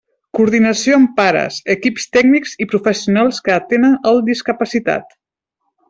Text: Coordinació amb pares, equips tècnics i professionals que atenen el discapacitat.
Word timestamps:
Coordinació 0.37 0.95
amb 0.99 1.11
pares, 1.19 1.59
equips 1.75 2.09
tècnics 2.17 2.57
i 2.65 2.67
professionals 2.73 3.45
que 3.49 3.55
atenen 3.61 3.97
el 4.15 4.23
discapacitat. 4.33 5.19